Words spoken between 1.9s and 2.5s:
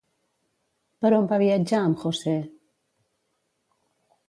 José?